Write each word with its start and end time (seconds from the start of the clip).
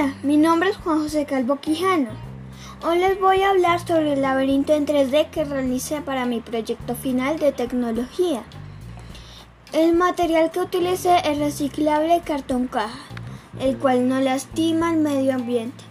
Hola, 0.00 0.14
mi 0.22 0.38
nombre 0.38 0.70
es 0.70 0.78
Juan 0.78 1.02
José 1.02 1.26
Calvo 1.26 1.56
Quijano. 1.56 2.08
Hoy 2.82 3.00
les 3.00 3.20
voy 3.20 3.42
a 3.42 3.50
hablar 3.50 3.86
sobre 3.86 4.14
el 4.14 4.22
laberinto 4.22 4.72
en 4.72 4.86
3D 4.86 5.28
que 5.28 5.44
realicé 5.44 6.00
para 6.00 6.24
mi 6.24 6.40
proyecto 6.40 6.94
final 6.94 7.38
de 7.38 7.52
tecnología. 7.52 8.42
El 9.74 9.94
material 9.94 10.50
que 10.52 10.60
utilicé 10.60 11.18
es 11.24 11.38
reciclable 11.38 12.22
cartón 12.24 12.66
caja, 12.66 12.98
el 13.60 13.76
cual 13.76 14.08
no 14.08 14.22
lastima 14.22 14.88
al 14.88 14.96
medio 14.96 15.34
ambiente. 15.34 15.84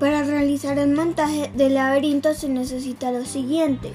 Para 0.00 0.24
realizar 0.24 0.76
el 0.78 0.92
montaje 0.92 1.52
del 1.54 1.74
laberinto 1.74 2.34
se 2.34 2.48
necesita 2.48 3.12
lo 3.12 3.24
siguiente. 3.24 3.92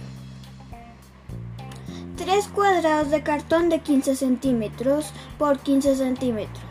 Tres 2.15 2.47
cuadrados 2.47 3.11
de 3.11 3.21
cartón 3.21 3.67
de 3.67 3.79
15 3.79 4.15
centímetros 4.15 5.11
por 5.37 5.59
15 5.59 5.97
centímetros 5.97 6.64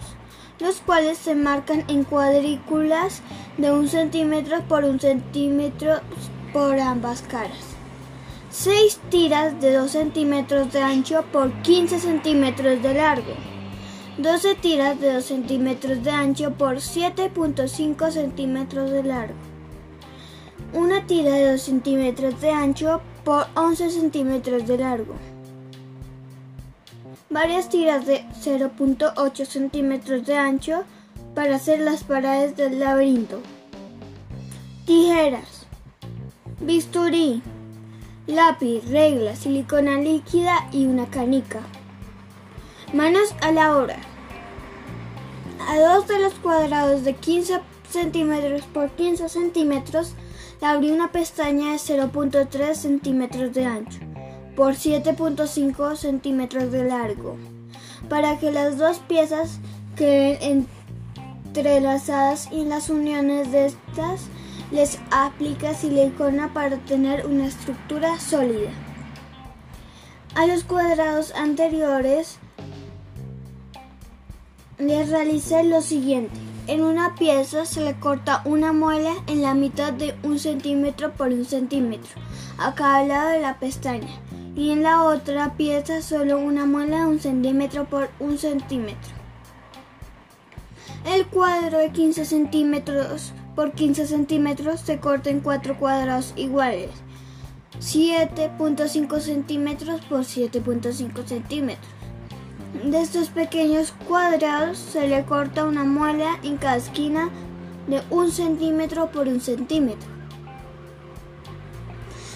los 0.64 0.76
cuales 0.76 1.18
se 1.18 1.34
marcan 1.34 1.84
en 1.88 2.04
cuadrículas 2.04 3.20
de 3.58 3.70
un 3.70 3.86
centímetro 3.86 4.62
por 4.62 4.84
un 4.84 4.98
centímetro 4.98 6.00
por 6.54 6.80
ambas 6.80 7.20
caras. 7.20 7.76
6 8.48 8.98
tiras 9.10 9.60
de 9.60 9.74
2 9.74 9.90
centímetros 9.90 10.72
de 10.72 10.80
ancho 10.80 11.22
por 11.30 11.52
15 11.60 11.98
centímetros 11.98 12.82
de 12.82 12.94
largo. 12.94 13.34
12 14.16 14.54
tiras 14.54 14.98
de 14.98 15.12
2 15.12 15.24
centímetros 15.24 16.02
de 16.02 16.10
ancho 16.10 16.52
por 16.52 16.76
7.5 16.76 18.10
centímetros 18.10 18.90
de 18.90 19.02
largo. 19.02 19.34
Una 20.72 21.06
tira 21.06 21.32
de 21.32 21.52
2 21.52 21.60
centímetros 21.60 22.40
de 22.40 22.50
ancho 22.52 23.02
por 23.22 23.46
11 23.54 23.90
centímetros 23.90 24.66
de 24.66 24.78
largo 24.78 25.14
varias 27.30 27.68
tiras 27.68 28.06
de 28.06 28.24
0.8 28.42 29.44
centímetros 29.44 30.26
de 30.26 30.36
ancho 30.36 30.84
para 31.34 31.56
hacer 31.56 31.80
las 31.80 32.04
paredes 32.04 32.56
del 32.56 32.78
laberinto. 32.80 33.40
Tijeras, 34.86 35.66
bisturí, 36.60 37.42
lápiz, 38.26 38.88
regla, 38.88 39.34
silicona 39.36 39.96
líquida 39.96 40.68
y 40.72 40.86
una 40.86 41.06
canica. 41.10 41.60
Manos 42.92 43.34
a 43.40 43.50
la 43.50 43.76
hora. 43.76 43.96
A 45.68 45.78
dos 45.78 46.06
de 46.06 46.18
los 46.18 46.34
cuadrados 46.34 47.04
de 47.04 47.14
15 47.14 47.60
centímetros 47.88 48.62
por 48.66 48.90
15 48.90 49.28
centímetros 49.28 50.14
le 50.60 50.66
abrí 50.66 50.90
una 50.90 51.10
pestaña 51.10 51.72
de 51.72 51.78
0.3 51.78 52.74
centímetros 52.74 53.52
de 53.52 53.64
ancho 53.64 54.13
por 54.56 54.74
7.5 54.74 55.96
centímetros 55.96 56.70
de 56.70 56.84
largo, 56.84 57.36
para 58.08 58.38
que 58.38 58.50
las 58.50 58.78
dos 58.78 58.98
piezas 58.98 59.58
queden 59.96 60.66
entrelazadas 61.46 62.48
y 62.50 62.62
en 62.62 62.68
las 62.68 62.90
uniones 62.90 63.52
de 63.52 63.66
estas 63.66 64.22
les 64.70 64.98
aplica 65.10 65.72
silicona 65.74 66.52
para 66.52 66.78
tener 66.78 67.26
una 67.26 67.46
estructura 67.46 68.18
sólida. 68.18 68.70
A 70.34 70.46
los 70.46 70.64
cuadrados 70.64 71.32
anteriores 71.36 72.38
les 74.78 75.08
realicé 75.08 75.62
lo 75.62 75.80
siguiente. 75.80 76.53
En 76.66 76.82
una 76.82 77.14
pieza 77.14 77.66
se 77.66 77.82
le 77.82 77.94
corta 78.00 78.40
una 78.46 78.72
muela 78.72 79.12
en 79.26 79.42
la 79.42 79.52
mitad 79.52 79.92
de 79.92 80.14
un 80.22 80.38
centímetro 80.38 81.12
por 81.12 81.28
un 81.28 81.44
centímetro 81.44 82.12
a 82.56 82.74
cada 82.74 83.04
lado 83.04 83.30
de 83.32 83.40
la 83.40 83.58
pestaña 83.58 84.08
y 84.56 84.70
en 84.70 84.82
la 84.82 85.02
otra 85.02 85.56
pieza 85.58 86.00
solo 86.00 86.38
una 86.38 86.64
muela 86.64 87.00
de 87.00 87.06
un 87.06 87.20
centímetro 87.20 87.84
por 87.84 88.08
un 88.18 88.38
centímetro. 88.38 89.12
El 91.04 91.26
cuadro 91.26 91.76
de 91.78 91.92
15 91.92 92.24
centímetros 92.24 93.34
por 93.54 93.72
15 93.72 94.06
centímetros 94.06 94.80
se 94.80 95.00
corta 95.00 95.28
en 95.28 95.40
cuatro 95.40 95.78
cuadrados 95.78 96.32
iguales, 96.34 96.90
7.5 97.78 99.20
centímetros 99.20 100.00
por 100.06 100.20
7.5 100.20 101.26
centímetros. 101.26 102.03
De 102.82 103.00
estos 103.00 103.28
pequeños 103.28 103.94
cuadrados 104.08 104.78
se 104.78 105.06
le 105.06 105.24
corta 105.24 105.64
una 105.64 105.84
muela 105.84 106.40
en 106.42 106.56
cada 106.56 106.76
esquina 106.76 107.30
de 107.86 108.02
un 108.10 108.32
centímetro 108.32 109.12
por 109.12 109.28
un 109.28 109.40
centímetro. 109.40 110.08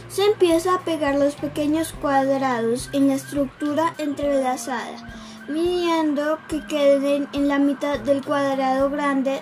Se 0.09 0.25
empieza 0.25 0.76
a 0.76 0.84
pegar 0.84 1.16
los 1.16 1.34
pequeños 1.34 1.93
cuadrados 1.93 2.88
en 2.93 3.09
la 3.09 3.15
estructura 3.15 3.94
entrelazada, 3.99 5.12
midiendo 5.49 6.38
que 6.49 6.65
queden 6.66 7.28
en 7.32 7.49
la 7.49 7.59
mitad 7.59 7.99
del 7.99 8.25
cuadrado 8.25 8.91
grande 8.91 9.41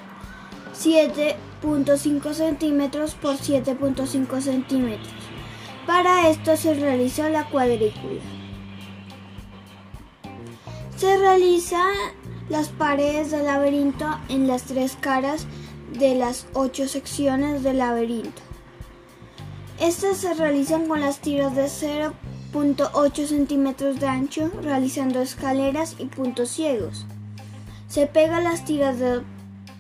7.5 0.75 2.33
centímetros 2.33 3.15
por 3.15 3.37
7.5 3.37 4.41
centímetros. 4.41 5.15
Para 5.87 6.31
esto 6.31 6.57
se 6.57 6.75
realiza 6.75 7.29
la 7.29 7.45
cuadrícula. 7.45 8.36
Se 10.97 11.19
realizan 11.19 11.93
las 12.49 12.69
paredes 12.69 13.31
del 13.31 13.45
laberinto 13.45 14.07
en 14.31 14.49
las 14.49 14.63
tres 14.63 14.97
caras 14.99 15.47
de 15.93 16.15
las 16.15 16.47
ocho 16.55 16.89
secciones 16.89 17.63
del 17.63 17.79
laberinto. 17.79 18.41
Estas 19.79 20.17
se 20.17 20.33
realizan 20.33 20.89
con 20.89 21.03
las 21.03 21.19
tiras 21.19 21.55
de 21.55 21.67
0.8 21.67 23.27
centímetros 23.27 24.01
de 24.01 24.07
ancho, 24.07 24.51
realizando 24.63 25.21
escaleras 25.21 25.97
y 25.99 26.07
puntos 26.07 26.49
ciegos. 26.49 27.05
Se 27.89 28.07
pega 28.07 28.41
las 28.41 28.65
tiras 28.65 28.99
de 28.99 29.21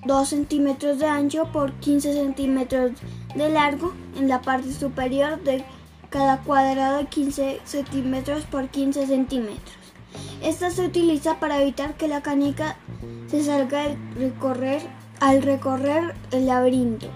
2 0.04 0.28
centímetros 0.28 0.98
de 0.98 1.06
ancho 1.06 1.50
por 1.50 1.72
15 1.80 2.12
centímetros 2.12 2.92
de 3.34 3.48
largo 3.48 3.94
en 4.18 4.28
la 4.28 4.42
parte 4.42 4.70
superior 4.70 5.42
de 5.42 5.64
cada 6.10 6.42
cuadrado 6.42 6.98
de 6.98 7.06
15 7.06 7.60
centímetros 7.64 8.44
por 8.44 8.68
15 8.68 9.06
centímetros. 9.06 9.75
Esta 10.42 10.70
se 10.70 10.84
utiliza 10.84 11.40
para 11.40 11.60
evitar 11.60 11.94
que 11.94 12.08
la 12.08 12.22
canica 12.22 12.76
se 13.28 13.42
salga 13.42 13.84
al 15.20 15.42
recorrer 15.42 16.14
el 16.30 16.46
laberinto. 16.46 17.08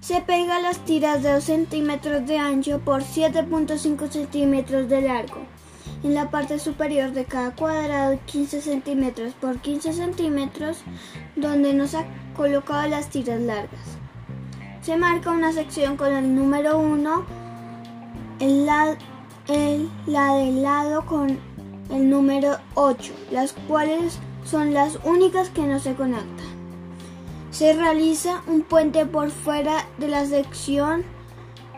Se 0.00 0.22
pega 0.22 0.58
las 0.60 0.78
tiras 0.86 1.22
de 1.22 1.32
2 1.32 1.44
centímetros 1.44 2.26
de 2.26 2.38
ancho 2.38 2.80
por 2.80 3.02
7.5 3.02 4.08
centímetros 4.08 4.88
de 4.88 5.02
largo. 5.02 5.40
En 6.02 6.14
la 6.14 6.30
parte 6.30 6.58
superior 6.58 7.12
de 7.12 7.24
cada 7.24 7.54
cuadrado 7.54 8.18
15 8.24 8.62
centímetros 8.62 9.34
por 9.34 9.58
15 9.58 9.92
centímetros 9.92 10.78
donde 11.36 11.74
nos 11.74 11.94
ha 11.94 12.06
colocado 12.36 12.88
las 12.88 13.10
tiras 13.10 13.40
largas. 13.40 13.98
Se 14.80 14.96
marca 14.96 15.30
una 15.30 15.52
sección 15.52 15.96
con 15.96 16.10
el 16.10 16.34
número 16.34 16.78
1, 16.78 17.26
en 18.40 18.64
la, 18.64 18.96
la 20.06 20.34
del 20.36 20.62
lado 20.62 21.04
con 21.04 21.38
el 21.90 22.10
número 22.10 22.58
8, 22.74 23.12
las 23.30 23.52
cuales 23.66 24.18
son 24.44 24.74
las 24.74 24.98
únicas 25.04 25.50
que 25.50 25.62
no 25.62 25.78
se 25.78 25.94
conectan. 25.94 26.46
Se 27.50 27.72
realiza 27.72 28.42
un 28.46 28.62
puente 28.62 29.06
por 29.06 29.30
fuera 29.30 29.86
de 29.98 30.08
la 30.08 30.26
sección 30.26 31.04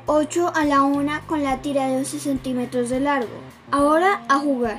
8 0.07 0.53
a 0.55 0.65
la 0.65 0.83
1 0.83 1.13
con 1.27 1.43
la 1.43 1.63
tira 1.63 1.87
de 1.87 1.99
12 1.99 2.19
centímetros 2.19 2.91
de 2.91 3.01
largo. 3.01 3.29
Ahora 3.71 4.23
a 4.29 4.39
jugar. 4.39 4.79